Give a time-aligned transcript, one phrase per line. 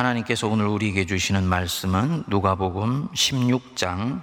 [0.00, 4.22] 하나님께서 오늘 우리에게 주시는 말씀은 누가복음 16장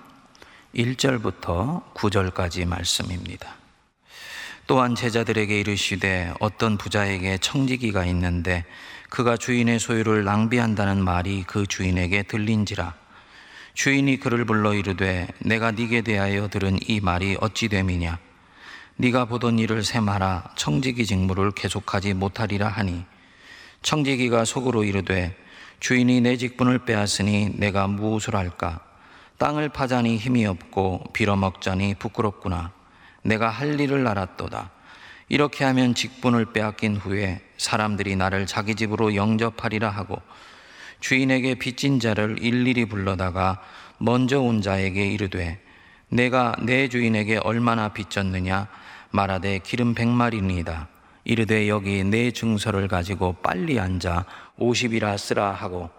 [0.73, 3.53] 1절부터 9절까지 말씀입니다.
[4.65, 8.65] 또한 제자들에게 이르시되 어떤 부자에게 청지기가 있는데
[9.09, 12.95] 그가 주인의 소유를 낭비한다는 말이 그 주인에게 들린지라.
[13.75, 18.17] 주인이 그를 불러 이르되 내가 네게 대하여 들은 이 말이 어찌 됨이냐?
[18.95, 20.55] 네가 보던 일을 세마라.
[20.55, 23.05] 청지기 직무를 계속하지 못하리라 하니.
[23.83, 25.37] 청지기가 속으로 이르되
[25.79, 28.79] 주인이 내 직분을 빼앗으니 내가 무엇을 할까?
[29.37, 32.71] 땅을 파자니 힘이 없고 빌어먹자니 부끄럽구나.
[33.21, 34.71] 내가 할 일을 알았도다.
[35.29, 40.21] 이렇게 하면 직분을 빼앗긴 후에 사람들이 나를 자기 집으로 영접하리라 하고
[40.99, 43.61] 주인에게 빚진 자를 일일이 불러다가
[43.99, 45.61] 먼저 온 자에게 이르되
[46.09, 48.67] 내가 내 주인에게 얼마나 빚졌느냐?
[49.11, 50.87] 말하되 기름 백마리니이다
[51.29, 54.23] 이르되 여기 내 증서를 가지고 빨리 앉아
[54.59, 55.89] 오십이라 쓰라 하고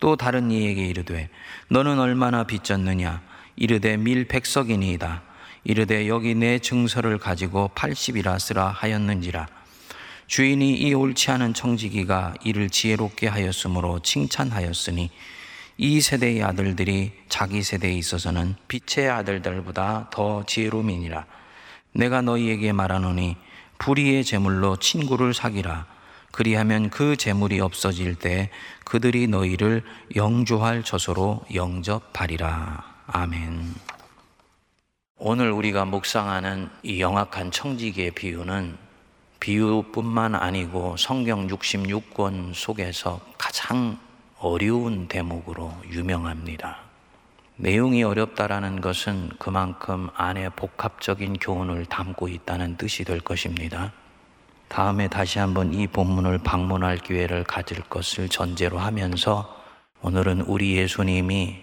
[0.00, 1.28] 또 다른 이에게 이르되
[1.68, 3.20] 너는 얼마나 빚졌느냐?
[3.56, 5.22] 이르되 밀 백석이니이다.
[5.64, 9.46] 이르되 여기 내 증서를 가지고 팔십이라 쓰라 하였는지라.
[10.26, 15.10] 주인이 이 옳지 않은 청지기가 이를 지혜롭게 하였으므로 칭찬하였으니
[15.76, 21.26] 이 세대의 아들들이 자기 세대에 있어서는 빛의 아들들보다 더 지혜로움이니라.
[21.92, 23.36] 내가 너희에게 말하노니
[23.78, 25.86] 불의의 재물로 친구를 사기라
[26.30, 28.50] 그리하면 그 재물이 없어질 때
[28.84, 29.82] 그들이 너희를
[30.14, 33.74] 영주할 처소로 영접하리라 아멘.
[35.16, 38.76] 오늘 우리가 묵상하는 이 영악한 청지기의 비유는
[39.40, 43.98] 비유뿐만 아니고 성경 66권 속에서 가장
[44.38, 46.87] 어려운 대목으로 유명합니다.
[47.60, 53.92] 내용이 어렵다라는 것은 그만큼 안에 복합적인 교훈을 담고 있다는 뜻이 될 것입니다.
[54.68, 59.52] 다음에 다시 한번 이 본문을 방문할 기회를 가질 것을 전제로 하면서
[60.02, 61.56] 오늘은 우리 예수님이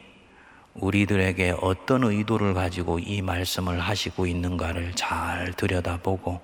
[0.74, 6.42] 우리들에게 어떤 의도를 가지고 이 말씀을 하시고 있는가를 잘 들여다보고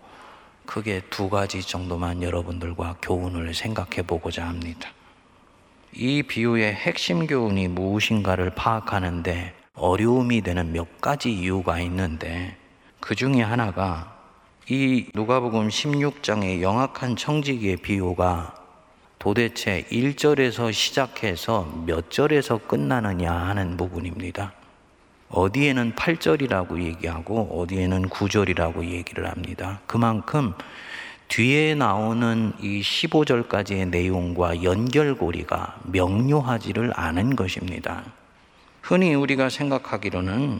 [0.66, 4.91] 크게 두 가지 정도만 여러분들과 교훈을 생각해 보고자 합니다.
[5.94, 12.56] 이 비유의 핵심 교훈이 무엇인가를 파악하는데 어려움이 되는 몇 가지 이유가 있는데
[13.02, 14.18] 그 중에 하나가
[14.69, 18.56] 이 누가복음 16장의 영악한 청지기의 비유가
[19.19, 24.53] 도대체 1절에서 시작해서 몇 절에서 끝나느냐 하는 부분입니다.
[25.29, 29.81] 어디에는 8절이라고 얘기하고 어디에는 9절이라고 얘기를 합니다.
[29.88, 30.53] 그만큼
[31.31, 38.03] 뒤에 나오는 이 15절까지의 내용과 연결고리가 명료하지를 않은 것입니다.
[38.81, 40.59] 흔히 우리가 생각하기로는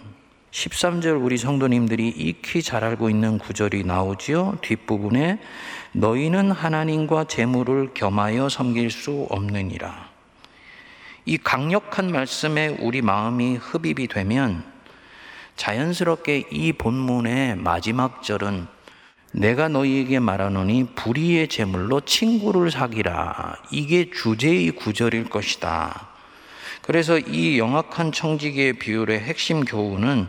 [0.52, 4.60] 13절 우리 성도님들이 익히 잘 알고 있는 구절이 나오지요.
[4.62, 5.40] 뒷부분에
[5.92, 10.10] 너희는 하나님과 재물을 겸하여 섬길 수 없느니라.
[11.26, 14.64] 이 강력한 말씀에 우리 마음이 흡입이 되면
[15.58, 18.68] 자연스럽게 이 본문의 마지막 절은
[19.32, 23.58] 내가 너희에게 말하노니 불의의 재물로 친구를 사기라.
[23.72, 26.10] 이게 주제의 구절일 것이다.
[26.82, 30.28] 그래서 이 영악한 청지기의 비율의 핵심 교훈은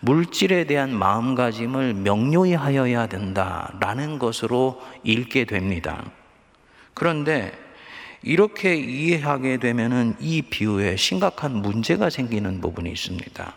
[0.00, 6.04] 물질에 대한 마음가짐을 명료히 하여야 된다라는 것으로 읽게 됩니다.
[6.94, 7.52] 그런데
[8.22, 13.54] 이렇게 이해하게 되면은 이 비유에 심각한 문제가 생기는 부분이 있습니다.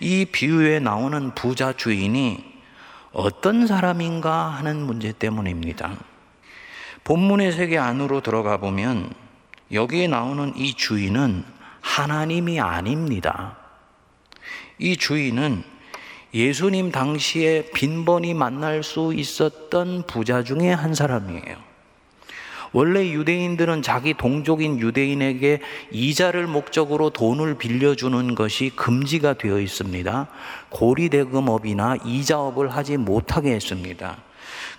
[0.00, 2.55] 이 비유에 나오는 부자 주인이
[3.18, 5.96] 어떤 사람인가 하는 문제 때문입니다.
[7.02, 9.10] 본문의 세계 안으로 들어가 보면
[9.72, 11.42] 여기에 나오는 이 주인은
[11.80, 13.56] 하나님이 아닙니다.
[14.78, 15.64] 이 주인은
[16.34, 21.56] 예수님 당시에 빈번히 만날 수 있었던 부자 중에 한 사람이에요.
[22.76, 25.60] 원래 유대인들은 자기 동족인 유대인에게
[25.92, 30.28] 이자를 목적으로 돈을 빌려주는 것이 금지가 되어 있습니다.
[30.68, 34.18] 고리대금업이나 이자업을 하지 못하게 했습니다.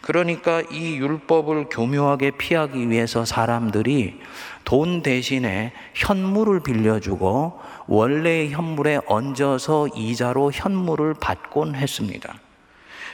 [0.01, 4.19] 그러니까 이 율법을 교묘하게 피하기 위해서 사람들이
[4.63, 12.35] 돈 대신에 현물을 빌려주고 원래의 현물에 얹어서 이자로 현물을 받곤 했습니다.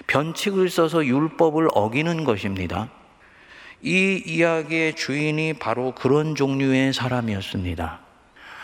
[0.08, 2.90] 변칙을 써서 율법을 어기는 것입니다.
[3.86, 8.00] 이 이야기의 주인이 바로 그런 종류의 사람이었습니다.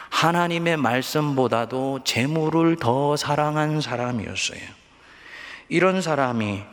[0.10, 4.62] 하나님의 말씀보다도 재물을 더 사랑한 사람이었어요.
[5.68, 6.63] 이런 사람이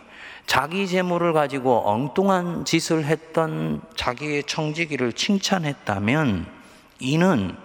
[0.47, 6.47] 자기 재물을 가지고 엉뚱한 짓을 했던 자기의 청지기를 칭찬했다면
[7.01, 7.57] 이는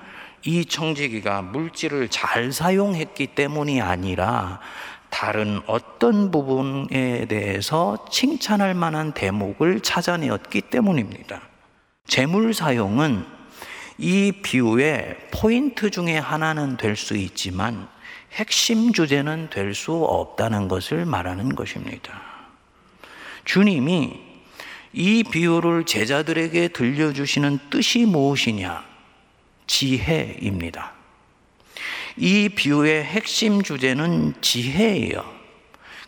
[0.44, 4.60] 이 청지기가 물질을 잘 사용했기 때문이 아니라
[5.12, 11.42] 다른 어떤 부분에 대해서 칭찬할 만한 대목을 찾아내었기 때문입니다.
[12.08, 13.24] 재물 사용은
[14.00, 17.88] 이 비유의 포인트 중에 하나는 될 수 있지만
[18.32, 22.20] 핵심 주제는 될 수 없다는 것을 말하는 것입니다.
[23.46, 24.20] 주님이
[24.94, 28.84] 이 비유를 제자들에게 들려주시는 뜻이 무엇이냐?
[29.68, 31.01] 지혜입니다.
[32.18, 35.24] 이 비유의 핵심 주제는 지혜예요.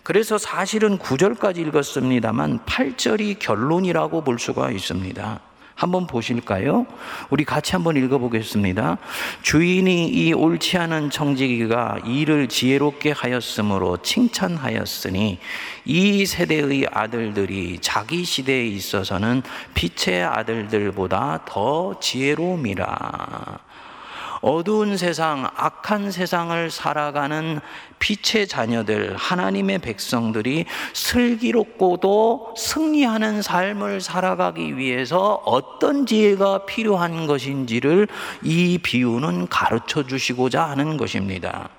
[0.03, 5.39] 그래서 사실은 9절까지 읽었습니다만 8절이 결론이라고 볼 수가 있습니다.
[5.75, 6.85] 한번 보실까요?
[7.29, 8.97] 우리 같이 한번 읽어보겠습니다.
[9.41, 15.39] 주인이 이 옳지 않은 청지기가 일을 지혜롭게 하였으므로 칭찬하였으니
[15.85, 19.41] 이 세대의 아들들이 자기 시대에 있어서는
[19.73, 23.59] 빛의 아들들보다 더 지혜로움이라.
[24.43, 27.61] 어두운 세상, 악한 세상을 살아가는
[27.99, 38.09] 빛의 자녀들, 하나님의 백성들이 슬기롭고도 승리하는 삶을 살아가기 위해서 어떤 지혜가 필요한 것인지를
[38.43, 41.69] 이 비유는 가르쳐 주시고자 하는 것입니다.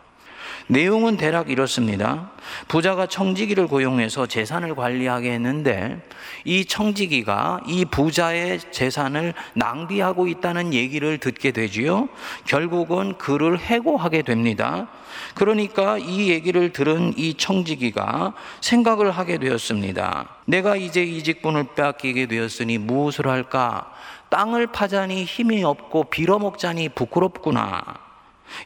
[0.67, 2.31] 내용은 대략 이렇습니다.
[2.69, 6.01] 부자가 청지기를 고용해서 재산을 관리하게 했는데
[6.45, 12.09] 이 청지기가 이 부자의 재산을 낭비하고 있다는 얘기를 듣게 되지요.
[12.47, 14.89] 결국은 그를 해고하게 됩니다.
[15.35, 20.29] 그러니까 이 얘기를 들은 이 청지기가 생각을 하게 되었습니다.
[20.47, 23.93] 내가 이제 이 직분을 빼앗기게 되었으니 무엇을 할까?
[24.31, 27.83] 땅을 파자니 힘이 없고 빌어먹자니 부끄럽구나.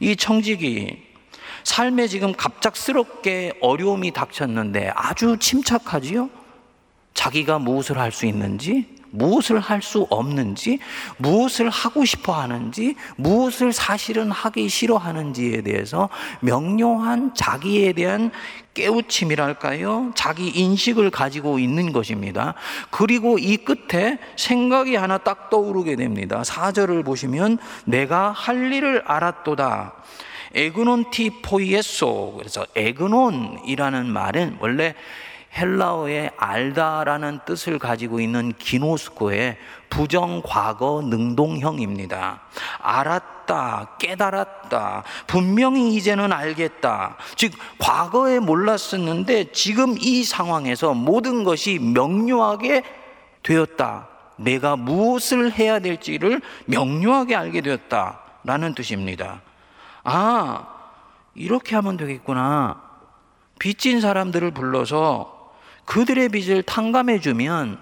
[0.01, 1.08] 이 청지기
[1.65, 6.31] 삶에 지금 갑작스럽게 어려움이 닥쳤는데 아주 침착하지요?
[7.15, 10.79] 자기가 무엇을 할 수 있는지, 무엇을 할 수 없는지,
[11.17, 16.09] 무엇을 하고 싶어 하는지, 무엇을 사실은 하기 싫어하는지에 대해서
[16.41, 18.31] 명료한 자기에 대한
[18.75, 20.13] 깨우침이랄까요?
[20.15, 22.55] 자기 인식을 가지고 있는 것입니다.
[22.91, 26.43] 그리고 이 끝에 생각이 하나 딱 떠오르게 됩니다.
[26.43, 29.95] 4절을 보시면 내가 할 일을 알았도다.
[30.55, 32.35] 에그논 티 포이에소.
[32.39, 34.95] 그래서 에그논이라는 말은 원래
[35.57, 39.57] 헬라어의 알다라는 뜻을 가지고 있는 기노스코의
[39.89, 42.43] 부정 과거 능동형입니다.
[42.81, 47.17] 알았다, 깨달았다, 분명히 이제는 알겠다.
[47.35, 52.83] 즉, 과거에 몰랐었는데 지금 이 상황에서 모든 것이 명료하게
[53.43, 54.09] 되었다.
[54.37, 58.21] 내가 무엇을 해야 될지를 명료하게 알게 되었다.
[58.45, 59.41] 라는 뜻입니다.
[60.05, 60.69] 아,
[61.35, 62.83] 이렇게 하면 되겠구나.
[63.59, 65.53] 빚진 사람들을 불러서
[65.85, 67.81] 그들의 빚을 탕감해 주면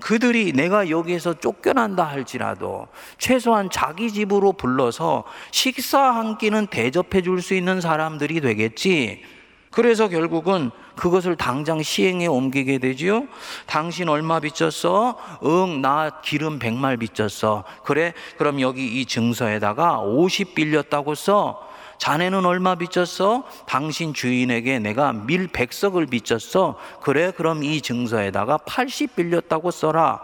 [0.00, 7.54] 그들이 내가 여기에서 쫓겨난다 할지라도 최소한 자기 집으로 불러서 식사 한 끼는 대접해 줄 수
[7.54, 9.22] 있는 사람들이 되겠지.
[9.70, 13.26] 그래서 결국은 그것을 당장 시행에 옮기게 되지요.
[13.66, 15.16] 당신 얼마 빚졌어?
[15.44, 17.64] 응, 나 기름 백말 빚졌어.
[17.84, 18.12] 그래?
[18.36, 21.68] 그럼 여기 이 증서에다가 50 빌렸다고 써.
[21.98, 23.44] 자네는 얼마 빚졌어?
[23.66, 26.76] 당신 주인에게 내가 밀 백석을 빚졌어.
[27.02, 27.30] 그래?
[27.30, 30.22] 그럼 이 증서에다가 80 빌렸다고 써라.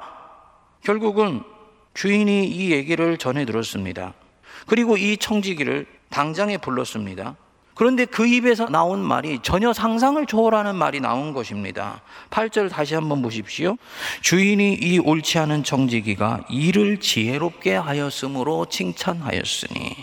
[0.83, 1.43] 결국은
[1.95, 4.15] 주인이 이 얘기를 전해 들었습니다.
[4.67, 7.37] 그리고 이 청지기를 당장에 불렀습니다.
[7.77, 12.01] 그런데 그 입에서 나온 말이 전혀 상상을 초월하는 말이 나온 것입니다.
[12.31, 13.77] 8절 다시 한번 보십시오.
[14.23, 19.95] 주인이 이 옳지 않은 청지기가 일을 지혜롭게 하였으므로 칭찬하였으니.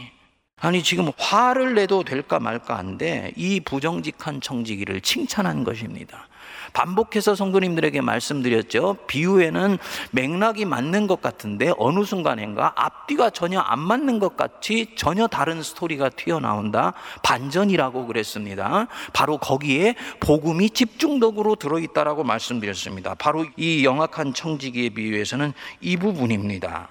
[0.62, 6.27] 아니 지금 화를 내도 될까 말까 한데 이 부정직한 청지기를 칭찬한 것입니다.
[6.74, 8.98] 반복해서 성도님들에게 말씀드렸죠.
[9.08, 9.77] 비유에는
[10.12, 16.10] 맥락이 맞는 것 같은데 어느 순간인가 앞뒤가 전혀 안 맞는 것 같이 전혀 다른 스토리가
[16.10, 16.94] 튀어나온다.
[17.22, 18.88] 반전이라고 그랬습니다.
[19.13, 23.13] 바로 거기에 복음이 집중적으로 들어있다라고 말씀드렸습니다.
[23.15, 26.89] 바로 이 영악한 청지기의 비유에서는 이 부분입니다.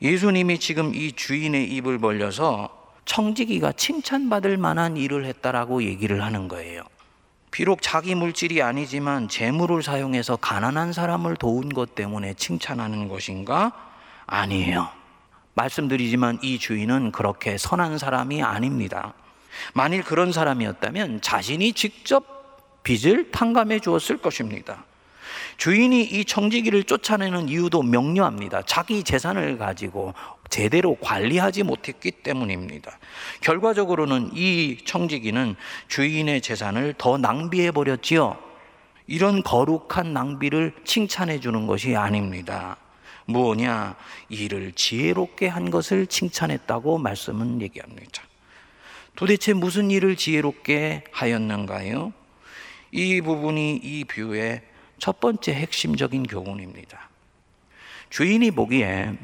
[0.00, 2.70] 예수님이 지금 이 주인의 입을 벌려서
[3.04, 6.82] 청지기가 칭찬받을 만한 일을 했다라고 얘기를 하는 거예요.
[7.52, 13.72] 비록 자기 물질이 아니지만 재물을 사용해서 가난한 사람을 도운 것 때문에 칭찬하는 것인가?
[14.26, 14.88] 아니에요.
[15.52, 19.12] 말씀드리지만 이 주인은 그렇게 선한 사람이 아닙니다.
[19.74, 24.84] 만일 그런 사람이었다면 자신이 직접 빚을 탕감해 주었을 것입니다.
[25.62, 28.62] 주인이 이 청지기를 쫓아내는 이유도 명료합니다.
[28.62, 30.12] 자기 재산을 가지고
[30.50, 32.98] 제대로 관리하지 못했기 때문입니다.
[33.42, 35.54] 결과적으로는 이 청지기는
[35.86, 38.36] 주인의 재산을 더 낭비해 버렸지요.
[39.06, 42.76] 이런 거룩한 낭비를 칭찬해 주는 것이 아닙니다.
[43.26, 43.94] 무엇냐?
[44.30, 48.24] 일을 지혜롭게 한 것을 칭찬했다고 말씀은 얘기합니다.
[49.14, 52.12] 도대체 무슨 일을 지혜롭게 하였는가요?
[52.90, 54.71] 이 부분이 이 뷰의
[55.02, 57.10] 첫 번째 핵심적인 교훈입니다.
[58.08, 59.18] 주인이 보기에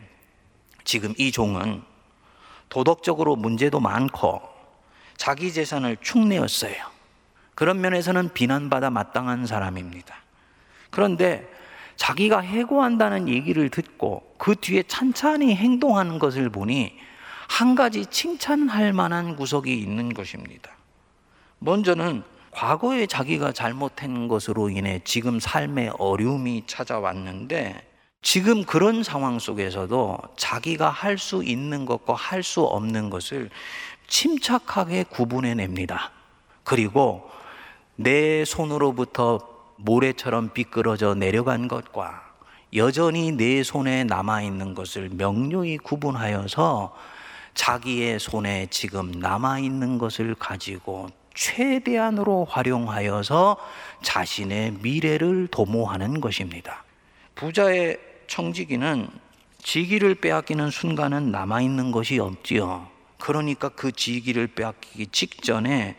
[0.83, 1.85] 지금 이 종은
[2.69, 4.43] 도덕적으로 문제도 많고
[5.17, 6.75] 자기 재산을 축내었어요.
[7.55, 10.17] 그런 면에서는 비난받아 마땅한 사람입니다.
[10.91, 11.49] 그런데
[11.95, 16.99] 자기가 해고한다는 얘기를 듣고 그 뒤에 찬찬히 행동하는 것을 보니
[17.47, 20.73] 한 가지 칭찬할 만한 구석이 있는 것입니다.
[21.61, 27.87] 먼저는 과거에 자기가 잘못한 것으로 인해 지금 삶의 어려움이 찾아왔는데
[28.23, 33.51] 지금 그런 상황 속에서도 자기가 할 수 있는 것과 할 수 없는 것을
[34.09, 36.11] 침착하게 구분해 냅니다.
[36.65, 37.31] 그리고
[37.97, 39.39] 내 손으로부터
[39.77, 42.23] 모래처럼 비끄러져 내려간 것과
[42.75, 46.95] 여전히 내 손에 남아 있는 것을 명료히 구분하여서
[47.55, 53.57] 자기의 손에 지금 남아 있는 것을 가지고 최대한으로 활용하여서
[54.03, 56.83] 자신의 미래를 도모하는 것입니다.
[57.37, 59.09] 부자의 청지기는
[59.63, 62.89] 지기를 빼앗기는 순간은 남아 있는 것이 없지요.
[63.21, 65.97] 그러니까 그 지기를 빼앗기기 직전에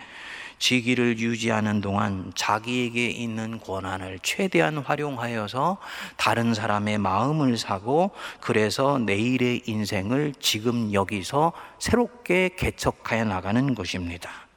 [0.58, 5.78] 지기를 유지하는 동안 자기에게 있는 권한을 최대한 활용하여서
[6.18, 14.49] 다른 사람의 마음을 사고 그래서 내일의 인생을 지금 여기서 새롭게 개척하여 나가는 것입니다.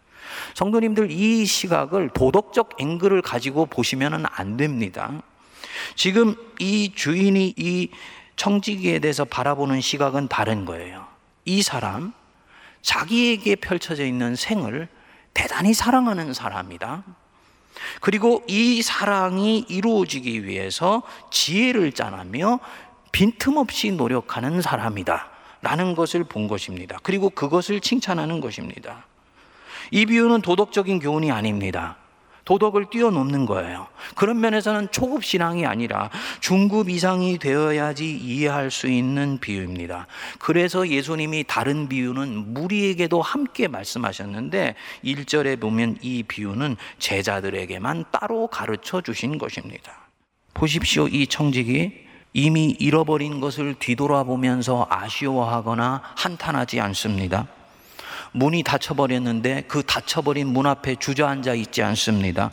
[0.54, 5.22] 성도님들 이 시각을 도덕적 앵글을 가지고 보시면 안 됩니다.
[5.94, 7.88] 지금 이 주인이 이
[8.36, 11.06] 청지기에 대해서 바라보는 시각은 다른 거예요.
[11.44, 12.12] 이 사람,
[12.82, 14.88] 자기에게 펼쳐져 있는 생을
[15.34, 17.04] 대단히 사랑하는 사람이다.
[18.00, 22.60] 그리고 이 사랑이 이루어지기 위해서 지혜를 짜나며
[23.12, 25.30] 빈틈없이 노력하는 사람이다.
[25.62, 26.98] 라는 것을 본 것입니다.
[27.02, 29.06] 그리고 그것을 칭찬하는 것입니다.
[29.92, 31.98] 이 비유는 도덕적인 교훈이 아닙니다.
[32.44, 33.86] 도덕을 뛰어넘는 거예요.
[34.16, 40.06] 그런 면에서는 초급 신앙이 아니라 중급 이상이 되어야지 이해할 수 있는 비유입니다.
[40.38, 49.38] 그래서 예수님이 다른 비유는 무리에게도 함께 말씀하셨는데 1절에 보면 이 비유는 제자들에게만 따로 가르쳐 주신
[49.38, 50.08] 것입니다.
[50.54, 51.06] 보십시오.
[51.06, 51.92] 이 청직이
[52.32, 57.46] 이미 잃어버린 것을 뒤돌아보면서 아쉬워하거나 한탄하지 않습니다.
[58.32, 62.50] 문이 닫혀버렸는데 그 닫혀버린 문 앞에 주저앉아 있지 않습니다.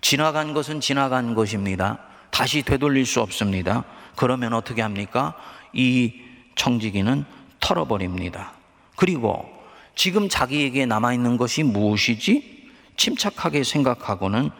[0.00, 1.98] 지나간 것은 지나간 것입니다.
[2.30, 3.84] 다시 되돌릴 수 없습니다.
[4.16, 5.34] 그러면 어떻게 합니까?
[5.72, 6.14] 이
[6.56, 7.24] 청지기는
[7.60, 8.52] 털어버립니다.
[8.96, 9.48] 그리고
[9.94, 12.70] 지금 자기에게 남아있는 것이 무엇이지?
[12.96, 14.50] 침착하게 생각하고는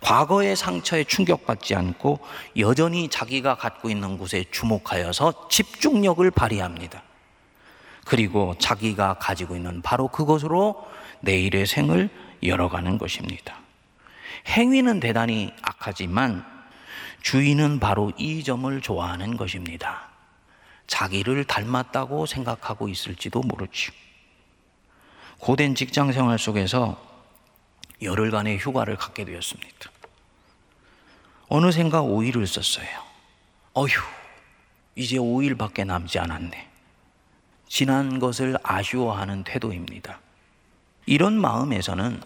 [0.00, 2.20] 과거의 상처에 충격받지 않고
[2.58, 7.02] 여전히 자기가 갖고 있는 곳에 주목하여서 집중력을 발휘합니다.
[8.04, 10.86] 그리고 자기가 가지고 있는 바로 그것으로
[11.20, 12.10] 내일의 생을
[12.42, 13.58] 열어가는 것입니다.
[14.46, 16.44] 행위는 대단히 악하지만
[17.22, 20.10] 주인은 바로 이 점을 좋아하는 것입니다.
[20.86, 23.90] 자기를 닮았다고 생각하고 있을지도 모르지.
[25.38, 27.00] 고된 직장 생활 속에서
[28.02, 29.90] 열흘간의 휴가를 갖게 되었습니다.
[31.48, 32.86] 어느샌가 5일을 썼어요.
[33.72, 33.88] 어휴,
[34.96, 36.73] 이제 5일밖에 남지 않았네.
[37.74, 40.20] 지난 것을 아쉬워하는 태도입니다.
[41.06, 42.20] 이런 마음에서는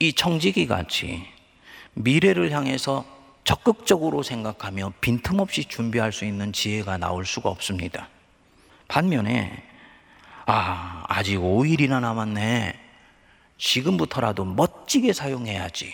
[0.00, 1.26] 이 청지기 같이
[1.94, 3.06] 미래를 향해서
[3.44, 8.10] 적극적으로 생각하며 빈틈없이 준비할 수 있는 지혜가 나올 수가 없습니다.
[8.86, 9.66] 반면에,
[10.44, 12.78] 아, 아직 5일이나 남았네.
[13.56, 15.90] 지금부터라도 멋지게 사용해야지.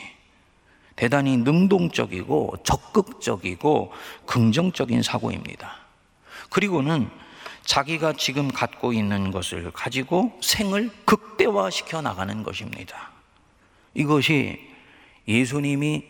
[0.97, 3.93] 대단히 능동적이고 적극적이고
[4.27, 5.77] 긍정적인 사고입니다.
[6.51, 7.09] 그리고는
[7.67, 13.11] 자기가 지금 갖고 있는 것을 가지고 생을 극대화시켜 나가는 것입니다.
[13.95, 14.59] 이것이
[15.29, 16.05] 예수님이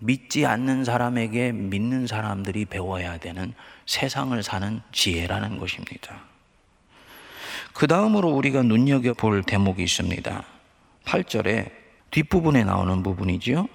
[0.00, 3.54] 믿지 않는 사람에게 믿는 사람들이 배워야 되는
[3.86, 6.20] 세상을 사는 지혜라는 것입니다.
[7.72, 10.44] 그 다음으로 우리가 눈여겨볼 대목이 있습니다.
[11.04, 11.70] 8절에
[12.10, 13.68] 뒷부분에 나오는 부분이지요.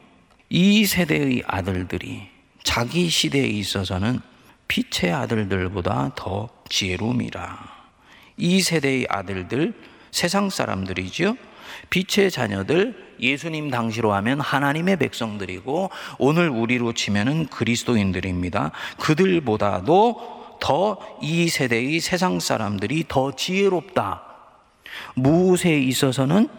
[0.49, 2.27] 이 세대의 아들들이
[2.63, 4.19] 자기 시대에 있어서는
[4.67, 7.83] 빛의 아들들보다 더 지혜로움이라.
[8.37, 9.73] 이 세대의 아들들,
[10.09, 11.37] 세상 사람들이죠.
[11.91, 18.71] 빛의 자녀들, 예수님 당시로 하면 하나님의 백성들이고, 오늘 우리로 치면은 그리스도인들입니다.
[18.99, 24.23] 그들보다도 더 이 세대의 세상 사람들이 더 지혜롭다.
[25.15, 26.49] 무엇에 있어서는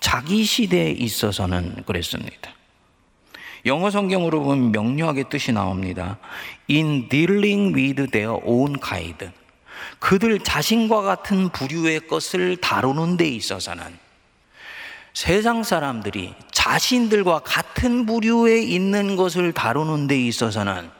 [0.00, 2.50] 자기 시대에 있어서는 그랬습니다.
[3.66, 6.18] 영어 성경으로 보면 명료하게 뜻이 나옵니다.
[6.68, 9.30] In dealing with their own kind.
[9.98, 13.98] 그들 자신과 같은 부류의 것을 다루는 데 있어서는
[15.14, 20.90] 세상 사람들이 자신들과 같은 부류에 있는 것을 다루는 데 있어서는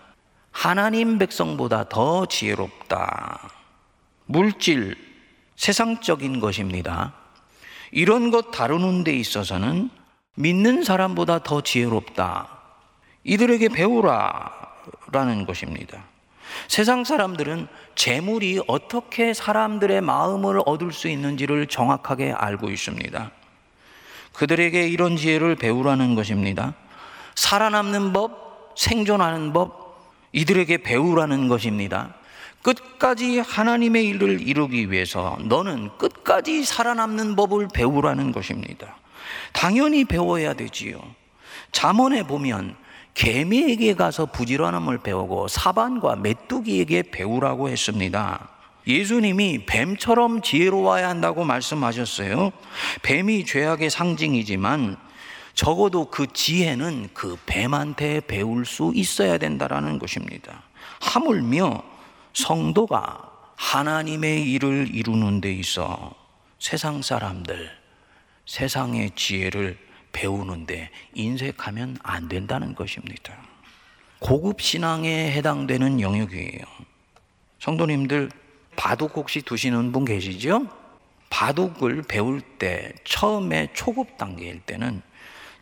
[0.50, 3.48] 하나님 백성보다 더 지혜롭다.
[4.26, 4.96] 물질,
[5.56, 7.14] 세상적인 것입니다.
[7.90, 9.90] 이런 것 다루는 데 있어서는
[10.34, 12.48] 믿는 사람보다 더 지혜롭다.
[13.24, 14.62] 이들에게 배우라.
[15.12, 16.04] 라는 것입니다.
[16.68, 23.30] 세상 사람들은 재물이 어떻게 사람들의 마음을 얻을 수 있는지를 정확하게 알고 있습니다.
[24.32, 26.74] 그들에게 이런 지혜를 배우라는 것입니다.
[27.34, 32.14] 살아남는 법, 생존하는 법, 이들에게 배우라는 것입니다.
[32.62, 38.96] 끝까지 하나님의 일을 이루기 위해서 너는 끝까지 살아남는 법을 배우라는 것입니다.
[39.52, 41.00] 당연히 배워야 되지요.
[41.72, 42.76] 잠언에 보면
[43.14, 48.48] 개미에게 가서 부지런함을 배우고 사반과 메뚜기에게 배우라고 했습니다.
[48.86, 52.52] 예수님이 뱀처럼 지혜로워야 한다고 말씀하셨어요.
[53.02, 54.96] 뱀이 죄악의 상징이지만
[55.54, 60.62] 적어도 그 지혜는 그 뱀한테 배울 수 있어야 된다라는 것입니다.
[61.00, 61.82] 하물며
[62.32, 66.14] 성도가 하나님의 일을 이루는 데 있어
[66.58, 67.70] 세상 사람들,
[68.46, 69.78] 세상의 지혜를
[70.12, 73.34] 배우는데 인색하면 안 된다는 것입니다.
[74.18, 76.60] 고급 신앙에 해당되는 영역이에요.
[77.58, 78.30] 성도님들
[78.76, 80.66] 바둑 혹시 두시는 분 계시죠?
[81.30, 85.02] 바둑을 배울 때 처음에 초급 단계일 때는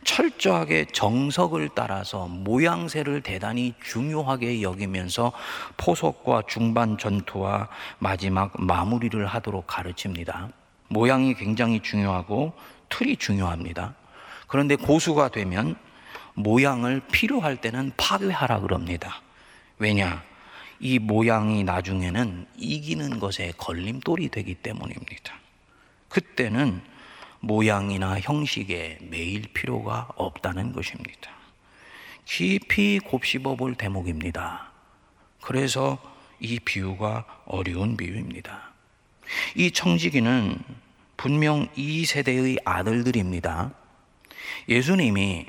[0.03, 5.31] 철저하게 정석을 따라서 모양새를 대단히 중요하게 여기면서
[5.77, 7.69] 포석과 중반 전투와
[7.99, 10.49] 마지막 마무리를 하도록 가르칩니다.
[10.91, 12.53] 모양이 굉장히 중요하고
[12.89, 13.95] 틀이 중요합니다.
[14.47, 15.75] 그런데 고수가 되면
[16.33, 19.21] 모양을 필요할 때는 파괴하라 그럽니다.
[19.77, 20.21] 왜냐?
[20.81, 25.33] 이 모양이 나중에는 이기는 것에 걸림돌이 되기 때문입니다.
[26.09, 26.81] 그때는
[27.39, 31.31] 모양이나 형식에 매일 필요가 없다는 것입니다.
[32.25, 34.71] 깊이 곱씹어 볼 대목입니다.
[35.41, 35.99] 그래서
[36.39, 38.71] 이 비유가 어려운 비유입니다.
[39.55, 40.80] 이 청지기는
[41.21, 43.71] 분명 이 세대의 아들들입니다.
[44.67, 45.45] 예수님이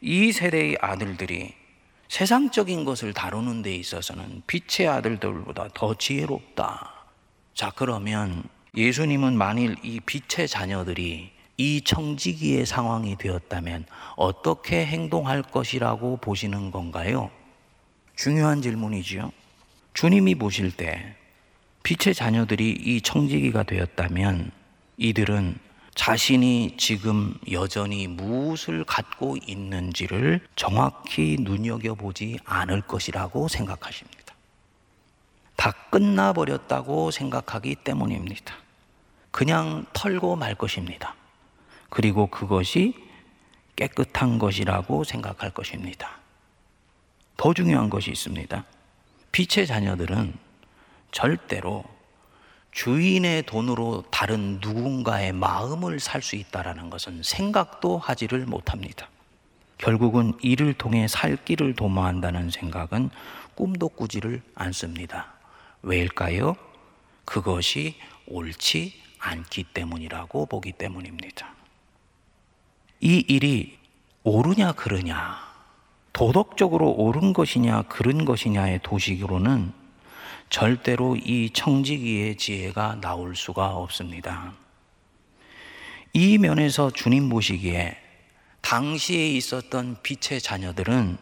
[0.00, 1.54] 이 세대의 아들들이
[2.08, 6.92] 세상적인 것을 다루는 데 있어서는 빛의 아들들보다 더 지혜롭다.
[7.54, 8.42] 자, 그러면
[8.76, 17.30] 예수님은 만일 이 빛의 자녀들이 이 청지기의 상황이 되었다면 어떻게 행동할 것이라고 보시는 건가요?
[18.16, 19.30] 중요한 질문이지요.
[19.94, 21.14] 주님이 보실 때
[21.84, 24.55] 빛의 자녀들이 이 청지기가 되었다면
[24.96, 25.58] 이들은
[25.94, 34.34] 자신이 지금 여전히 무엇을 갖고 있는지를 정확히 눈여겨보지 않을 것이라고 생각하십니다.
[35.56, 38.54] 다 끝나버렸다고 생각하기 때문입니다.
[39.30, 41.14] 그냥 털고 말 것입니다.
[41.88, 42.94] 그리고 그것이
[43.74, 46.18] 깨끗한 것이라고 생각할 것입니다.
[47.36, 48.64] 더 중요한 것이 있습니다.
[49.32, 50.34] 빛의 자녀들은
[51.12, 51.84] 절대로
[52.76, 59.08] 주인의 돈으로 다른 누군가의 마음을 살 수 있다라는 것은 생각도 하지를 못합니다.
[59.78, 63.08] 결국은 이를 통해 살 길을 도모한다는 생각은
[63.54, 65.32] 꿈도 꾸지를 않습니다.
[65.80, 66.54] 왜일까요?
[67.24, 71.54] 그것이 옳지 않기 때문이라고 보기 때문입니다.
[73.00, 73.78] 이 일이
[74.22, 75.38] 옳으냐 그르냐,
[76.12, 79.85] 도덕적으로 옳은 것이냐 그른 것이냐의 도식으로는
[80.48, 84.52] 절대로 이 청지기의 지혜가 나올 수가 없습니다.
[86.12, 87.96] 이 면에서 주님 보시기에
[88.62, 91.18] 당시에 있었던 빛의 자녀들은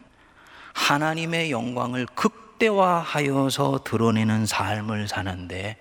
[0.72, 5.76] 하나님의 영광을 극대화하여서 드러내는 삶을 사는데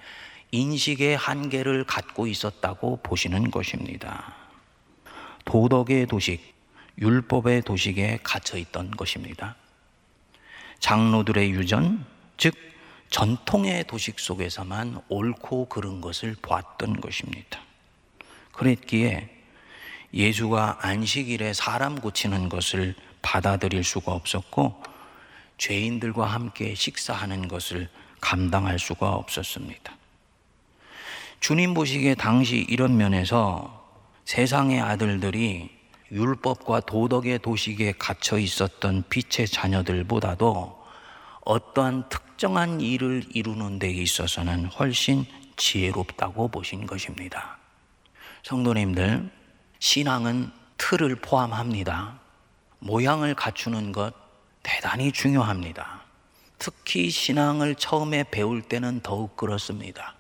[0.52, 4.36] 인식의 한계를 갖고 있었다고 보시는 것입니다.
[5.46, 6.54] 도덕의 도식,
[7.00, 9.56] 율법의 도식에 갇혀 있던 것입니다.
[10.80, 12.06] 장로들의 유전,
[12.38, 12.54] 즉
[13.14, 17.60] 전통의 도식 속에서만 옳고 그른 것을 보았던 것입니다.
[18.54, 19.30] 그랬기에
[20.16, 24.82] 예수가 안식일에 사람 고치는 것을 받아들일 수가 없었고
[25.60, 27.88] 죄인들과 함께 식사하는 것을
[28.20, 29.96] 감당할 수가 없었습니다.
[31.40, 33.86] 주님 보시기에 당시 이런 면에서
[34.26, 35.70] 세상의 아들들이
[36.12, 40.83] 율법과 도덕의 도식에 갇혀 있었던 빛의 자녀들보다도
[41.46, 45.26] 어떠한 특정한 일을 이루는 데 있어서는 훨씬
[45.56, 47.58] 지혜롭다고 보신 것입니다.
[48.44, 49.30] 성도님들,
[49.80, 52.20] 신앙은 틀을 포함합니다.
[52.80, 54.14] 모양을 갖추는 것
[54.62, 56.02] 대단히 중요합니다.
[56.60, 60.16] 특히 신앙을 처음에 배울 때는 더욱 그렇습니다.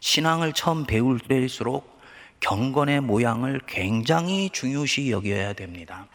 [0.00, 1.98] 신앙을 처음 배울 때일수록
[2.40, 6.06] 경건의 모양을 굉장히 중요시 여겨야 됩니다.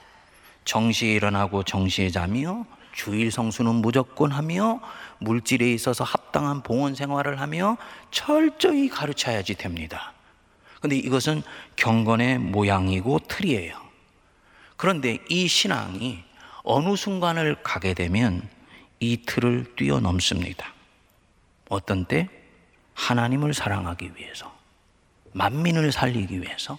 [0.63, 4.79] 정시에 일어나고 정시에 자며 주일 성수는 무조건 하며
[5.19, 7.77] 물질에 있어서 합당한 봉헌 생활을 하며
[8.11, 10.13] 철저히 가르쳐야지 됩니다.
[10.79, 11.43] 근데 이것은
[11.75, 13.81] 경건의 모양이고 틀이에요.
[14.77, 16.23] 그런데 이 신앙이
[16.63, 18.47] 어느 순간을 가게 되면
[18.99, 20.73] 이 틀을 뛰어넘습니다.
[21.69, 22.29] 어떤 때?
[22.93, 24.53] 하나님을 사랑하기 위해서,
[25.31, 26.77] 만민을 살리기 위해서,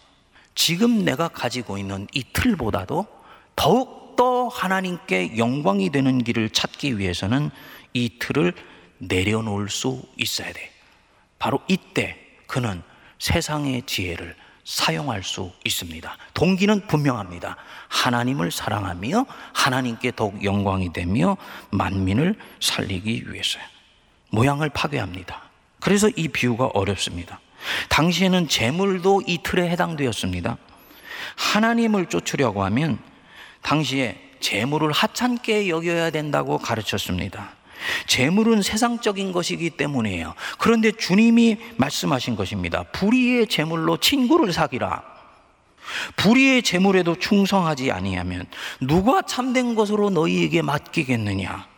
[0.55, 3.07] 지금 내가 가지고 있는 이 틀보다도
[3.57, 7.51] 더욱 더 하나님께 영광이 되는 길을 찾기 위해서는
[7.93, 8.53] 이 틀을
[8.99, 10.71] 내려놓을 수 있어야 돼.
[11.39, 12.83] 바로 이때 그는
[13.19, 16.17] 세상의 지혜를 사용할 수 있습니다.
[16.33, 17.57] 동기는 분명합니다.
[17.89, 21.37] 하나님을 사랑하며 하나님께 더욱 영광이 되며
[21.71, 23.63] 만민을 살리기 위해서요.
[24.31, 25.43] 모양을 파괴합니다.
[25.81, 27.41] 그래서 이 비유가 어렵습니다.
[27.91, 30.57] 당시에는 재물도 이 틀에 해당되었습니다.
[31.37, 32.99] 하나님을 쫓으려고 하면
[33.65, 37.55] 당시에 재물을 하찮게 여겨야 된다고 가르쳤습니다.
[38.07, 40.35] 재물은 세상적인 것이기 때문이에요.
[40.59, 42.85] 그런데 주님이 말씀하신 것입니다.
[42.85, 45.03] 불의의 재물로 친구를 사기라.
[46.17, 48.47] 불의의 재물에도 충성하지 아니하면
[48.81, 51.74] 누가 참된 것으로 너희에게 맡기겠느냐?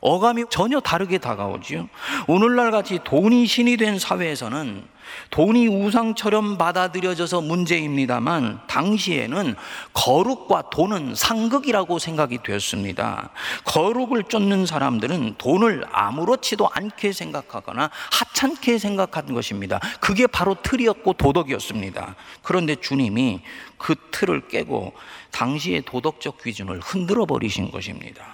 [0.00, 1.88] 어감이 전혀 다르게 다가오지요.
[2.26, 4.84] 오늘날 같이 돈이 신이 된 사회에서는
[5.30, 9.56] 돈이 우상처럼 받아들여져서 문제입니다만 당시에는
[9.92, 13.30] 거룩과 돈은 상극이라고 생각이 되었습니다.
[13.64, 19.80] 거룩을 쫓는 사람들은 돈을 아무렇지도 않게 생각하거나 하찮게 생각한 것입니다.
[20.00, 22.14] 그게 바로 틀이었고 도덕이었습니다.
[22.42, 23.40] 그런데 주님이
[23.76, 24.94] 그 틀을 깨고
[25.32, 28.24] 당시의 도덕적 기준을 흔들어 버리신 것입니다.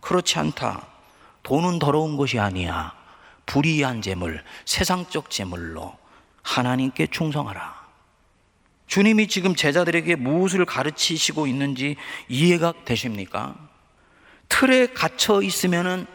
[0.00, 0.93] 그렇지 않다.
[1.44, 2.92] 돈은 더러운 것이 아니야.
[3.46, 5.96] 불의한 재물, 세상적 재물로
[6.42, 7.84] 하나님께 충성하라.
[8.86, 11.96] 주님이 지금 제자들에게 무엇을 가르치시고 있는지
[12.28, 13.54] 이해가 되십니까?
[14.48, 16.06] 틀에 갇혀 있으면은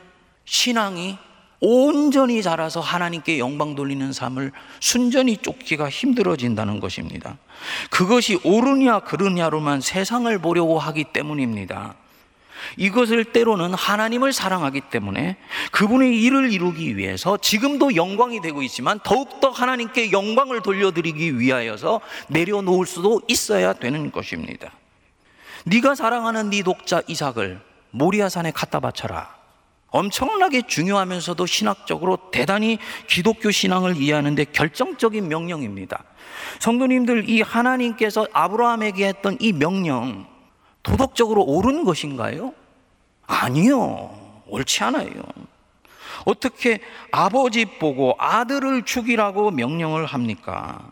[0.45, 1.17] 신앙이
[1.61, 7.37] 온전히 자라서 하나님께 영광 돌리는 삶을 순전히 쫓기가 힘들어진다는 것입니다.
[7.89, 11.95] 그것이 옳으냐 그르냐로만 세상을 보려고 하기 때문입니다.
[12.77, 15.37] 이것을 때로는 하나님을 사랑하기 때문에
[15.71, 23.21] 그분의 일을 이루기 위해서 지금도 영광이 되고 있지만 더욱더 하나님께 영광을 돌려드리기 위하여서 내려놓을 수도
[23.27, 24.71] 있어야 되는 것입니다.
[25.65, 27.59] 네가 사랑하는 네 독자 이삭을
[27.91, 29.39] 모리아산에 갖다 바쳐라.
[29.91, 36.03] 엄청나게 중요하면서도 신학적으로 대단히 기독교 신앙을 이해하는데 결정적인 명령입니다.
[36.59, 40.27] 성도님들 이 하나님께서 아브라함에게 했던 이 명령
[40.89, 42.53] 도덕적으로 옳은 것인가요?
[43.27, 44.41] 아니요.
[44.47, 45.21] 옳지 않아요.
[46.25, 46.79] 어떻게
[47.11, 50.91] 아버지 보고 아들을 죽이라고 명령을 합니까?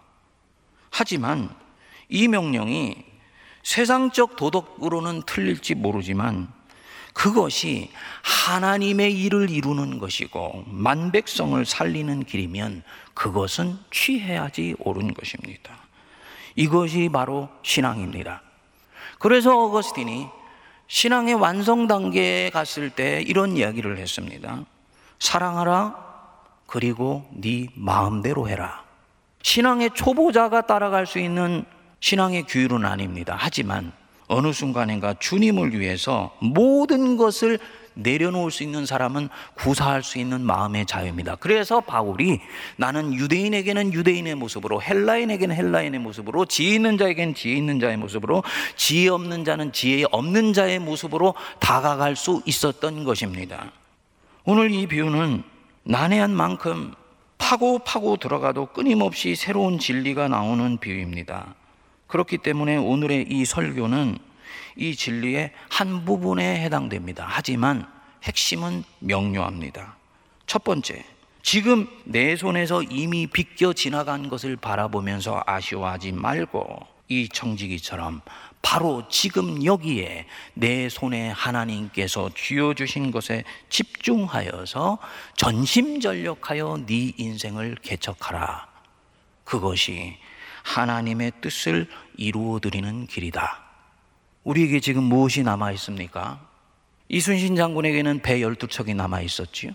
[0.92, 1.50] 하지만
[2.10, 3.04] 이 명령이
[3.64, 6.48] 세상적 도덕으로는 틀릴지 모르지만
[7.14, 7.90] 그것이
[8.22, 12.84] 하나님의 일을 이루는 것이고 만백성을 살리는 길이면
[13.16, 15.76] 그것은 취해야지 옳은 것입니다.
[16.56, 18.44] 이것이 바로 신앙입니다.
[19.20, 20.28] 그래서 어거스틴이
[20.88, 24.64] 신앙의 완성 단계에 갔을 때 이런 이야기를 했습니다.
[25.20, 25.96] 사랑하라
[26.66, 28.84] 그리고 네 마음대로 해라.
[29.42, 31.66] 신앙의 초보자가 따라갈 수 있는
[32.00, 33.36] 신앙의 규율은 아닙니다.
[33.38, 33.92] 하지만
[34.28, 37.60] 어느 순간인가 주님을 위해서 모든 것을
[37.98, 41.36] 내려놓을 수 있는 사람은 구사할 수 있는 마음의 자유입니다.
[41.36, 42.40] 그래서 바울이
[42.78, 48.44] 나는 유대인에게는 유대인의 모습으로 헬라인에게는 헬라인의 모습으로 지혜 있는 자에게는 지혜 있는 자의 모습으로
[48.76, 53.72] 지혜 없는 자는 지혜 없는 자의 모습으로 다가갈 수 있었던 것입니다.
[54.46, 55.44] 오늘 이 비유는
[55.84, 56.94] 난해한 만큼
[57.38, 61.56] 파고 파고 들어가도 끊임없이 새로운 진리가 나오는 비유입니다.
[62.08, 64.18] 그렇기 때문에 오늘의 이 설교는
[64.78, 67.26] 이 진리의 한 부분에 해당됩니다.
[67.28, 67.86] 하지만
[68.24, 69.98] 핵심은 명료합니다.
[70.46, 71.04] 첫 번째,
[71.42, 78.22] 지금 내 손에서 이미 비껴 지나간 것을 바라보면서 아쉬워하지 말고 이 청지기처럼
[78.62, 84.98] 바로 지금 여기에 내 손에 하나님께서 쥐어 주신 것에 집중하여서
[85.38, 88.68] 전심전력하여 네 인생을 개척하라.
[89.46, 90.18] 그것이
[90.63, 93.67] 하나님의 뜻을 이루어 드리는 길이다.
[94.48, 96.40] 우리에게 지금 무엇이 남아 있습니까?
[97.10, 99.74] 이순신 장군에게는 배 12척이 남아 있었지요.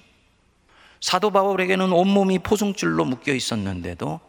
[0.99, 4.21] 사도 바울에게는 온몸이 포승줄로 묶여 있었는데도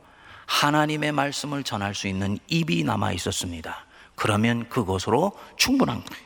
[0.46, 3.86] 하나님의 말씀을 전할 수 있는 입이 남아 있었습니다.
[4.16, 6.24] 그러면 그것으로 충분한 거예요.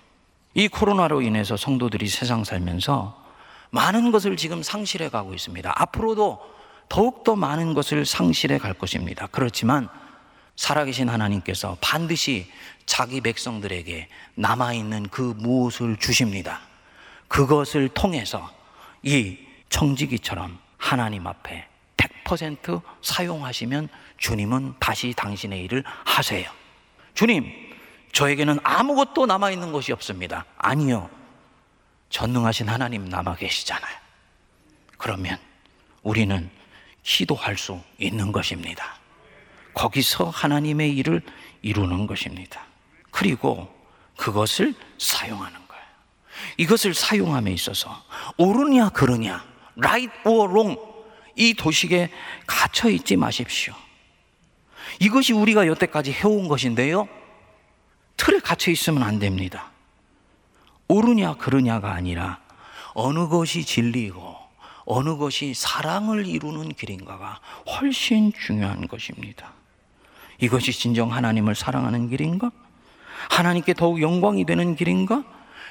[0.55, 3.23] 이 코로나로 인해서 성도들이 세상 살면서
[3.69, 5.71] 많은 것을 지금 상실해 가고 있습니다.
[5.75, 6.39] 앞으로도
[6.89, 9.27] 더욱더 많은 것을 상실해 갈 것입니다.
[9.27, 9.89] 그렇지만
[10.57, 12.51] 살아계신 하나님께서 반드시
[12.85, 16.61] 자기 백성들에게 남아있는 그 무엇을 주십니다.
[17.27, 18.51] 그것을 통해서
[19.03, 19.37] 이
[19.69, 21.67] 청지기처럼 하나님 앞에
[21.97, 26.49] 100% 사용하시면 주님은 다시 당신의 일을 하세요.
[27.13, 27.51] 주님,
[28.11, 30.45] 저에게는 아무것도 남아있는 것이 없습니다.
[30.57, 31.09] 아니요.
[32.09, 33.95] 전능하신 하나님 남아 계시잖아요.
[34.97, 35.37] 그러면
[36.01, 36.49] 우리는
[37.03, 38.97] 기도할 수 있는 것입니다.
[39.77, 41.21] 거기서 하나님의 일을
[41.61, 42.65] 이루는 것입니다.
[43.11, 43.71] 그리고
[44.15, 45.83] 그것을 사용하는 거예요.
[46.57, 48.03] 이것을 사용함에 있어서
[48.37, 49.45] 옳으냐 그르냐,
[49.77, 50.81] right or wrong
[51.35, 52.09] 이 도식에
[52.47, 53.75] 갇혀 있지 마십시오.
[54.99, 57.07] 이것이 우리가 여태까지 해온 것인데요.
[58.17, 59.69] 틀에 갇혀 있으면 안 됩니다.
[60.87, 62.39] 옳으냐 그르냐가 아니라
[62.95, 64.35] 어느 것이 진리이고
[64.85, 69.56] 어느 것이 사랑을 이루는 길인가가 훨씬 중요한 것입니다.
[70.39, 72.51] 이것이 진정 하나님을 사랑하는 길인가?
[73.29, 75.23] 하나님께 더욱 영광이 되는 길인가?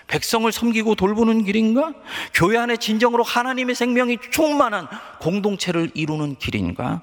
[0.09, 1.93] 백성을 섬기고 돌보는 길인가?
[2.33, 4.89] 교회 안에 진정으로 하나님의 생명이 충만한
[5.21, 7.03] 공동체를 이루는 길인가?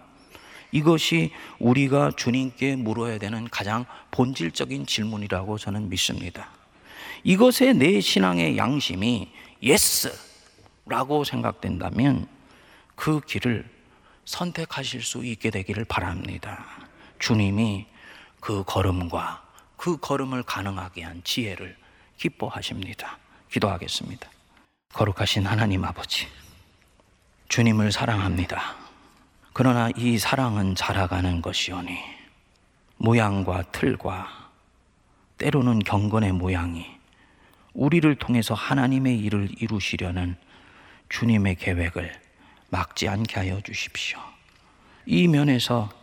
[0.72, 6.50] 이것이 우리가 주님께 물어야 되는 가장 본질적인 질문이라고 저는 믿습니다.
[7.24, 9.30] 이것에 내 신앙의 양심이
[9.62, 12.28] yes라고 생각된다면
[12.96, 13.70] 그 길을
[14.26, 16.66] 선택하실 수 있게 되기를 바랍니다.
[17.24, 17.86] 주님이
[18.42, 19.42] 그 걸음과
[19.78, 21.78] 그 걸음을 가능하게 한 지혜를
[22.18, 23.18] 기뻐하십니다.
[23.50, 24.30] 기도하겠습니다.
[24.92, 26.28] 거룩하신 하나님 아버지,
[27.48, 28.76] 주님을 사랑합니다.
[29.54, 31.98] 그러나 이 사랑은 자라가는 것이오니
[32.98, 34.50] 모양과 틀과
[35.38, 36.86] 때로는 경건의 모양이
[37.74, 40.36] 우리를 통해서 하나님의 일을 이루시려는
[41.08, 42.22] 주님의 계획을
[42.70, 44.20] 막지 않게 하여 주십시오.
[45.06, 46.03] 이 면에서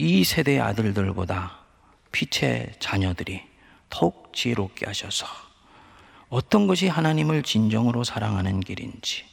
[0.00, 1.58] 이 세대의 아들들보다
[2.12, 3.42] 빛의 자녀들이
[3.90, 5.26] 더욱 지혜롭게 하셔서
[6.28, 9.24] 어떤 것이 하나님을 진정으로 사랑하는 길인지,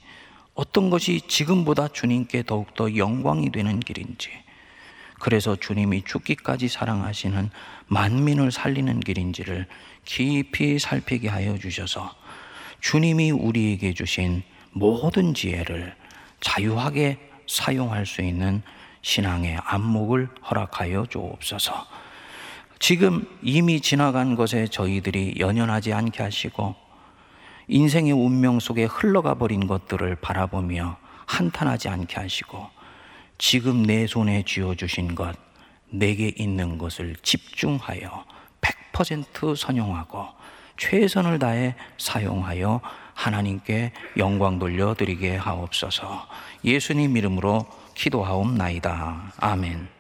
[0.56, 4.32] 어떤 것이 지금보다 주님께 더욱더 영광이 되는 길인지,
[5.20, 7.52] 그래서 주님이 죽기까지 사랑하시는
[7.86, 9.68] 만민을 살리는 길인지를
[10.04, 12.16] 깊이 살피게 하여 주셔서
[12.82, 15.96] 주님이 우리에게 주신 모든 지혜를
[16.42, 18.64] 자유하게 사용할 수 있는
[19.06, 21.86] 신앙의 안목을 허락하여 주옵소서.
[22.80, 26.74] 지금 이미 지나간 것에 저희들이 연연하지 않게 하시고
[27.68, 32.68] 인생의 운명 속에 흘러가 버린 것들을 바라보며 한탄하지 않게 하시고
[33.38, 35.36] 지금 내 손에 쥐어 주신 것,
[35.92, 38.26] 내게 있는 것을 집중하여
[38.62, 40.26] 100% 선용하고
[40.78, 42.82] 최선을 다해 사용하여
[43.14, 46.28] 하나님께 영광 돌려 드리게 하옵소서
[46.66, 47.66] 예수님 이름으로
[47.96, 49.34] 기도하옵나이다.
[49.38, 49.95] 아멘.